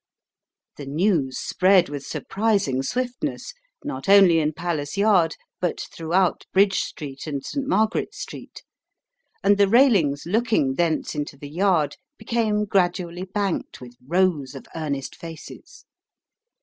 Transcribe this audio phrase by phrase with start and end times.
[0.77, 3.53] The news spread with surprising swiftness,
[3.83, 7.67] not only in Palace Yard, but throughout Bridge Street and St.
[7.67, 8.63] Margaret's Street,
[9.43, 15.15] and the railings looking thence into the yard became gradually banked with rows of earnest
[15.15, 15.85] faces.